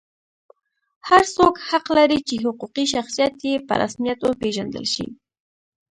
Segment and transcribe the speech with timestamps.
[1.09, 5.07] هر څوک حق لري چې حقوقي شخصیت یې په رسمیت وپېژندل شي.